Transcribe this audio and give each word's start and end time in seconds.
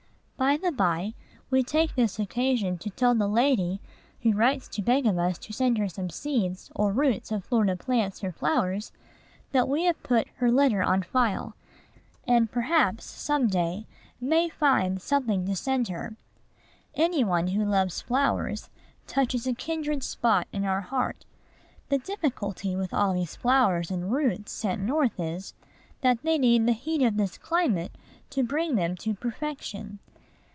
By 0.41 0.57
the 0.57 0.71
by, 0.71 1.13
we 1.51 1.61
take 1.61 1.93
this 1.93 2.17
occasion 2.17 2.79
to 2.79 2.89
tell 2.89 3.13
the 3.13 3.27
lady 3.27 3.79
who 4.23 4.31
writes 4.31 4.67
to 4.69 4.81
beg 4.81 5.05
of 5.05 5.19
us 5.19 5.37
to 5.37 5.53
send 5.53 5.77
her 5.77 5.87
some 5.87 6.09
seeds 6.09 6.71
or 6.75 6.91
roots 6.91 7.31
of 7.31 7.45
Florida 7.45 7.75
plants 7.75 8.23
or 8.23 8.31
flowers, 8.31 8.91
that 9.51 9.67
we 9.69 9.83
have 9.83 10.01
put 10.01 10.27
her 10.37 10.51
letter 10.51 10.81
on 10.81 11.03
file, 11.03 11.55
and 12.27 12.51
perhaps, 12.51 13.05
some 13.05 13.49
day, 13.49 13.85
may 14.19 14.49
find 14.49 14.99
something 14.99 15.45
to 15.45 15.55
send 15.55 15.89
her. 15.89 16.15
Any 16.95 17.23
one 17.23 17.49
who 17.49 17.63
loves 17.63 18.01
flowers 18.01 18.67
touches 19.05 19.45
a 19.45 19.53
kindred 19.53 20.01
spot 20.01 20.47
in 20.51 20.65
our 20.65 20.81
heart. 20.81 21.23
The 21.89 21.99
difficulty 21.99 22.75
with 22.75 22.95
all 22.95 23.13
these 23.13 23.35
flowers 23.35 23.91
and 23.91 24.11
roots 24.11 24.51
sent 24.51 24.81
North 24.81 25.19
is, 25.19 25.53
that 26.01 26.23
they 26.23 26.39
need 26.39 26.65
the 26.65 26.73
heat 26.73 27.03
of 27.03 27.17
this 27.17 27.37
climate 27.37 27.91
to 28.31 28.41
bring 28.41 28.73
them 28.73 28.95
to 28.97 29.13
perfection. 29.13 29.99